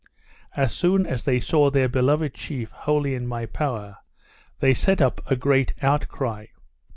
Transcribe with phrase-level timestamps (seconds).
[0.55, 3.97] As soon as they saw their beloved chief wholly in my power,
[4.59, 6.47] they set up a great outcry.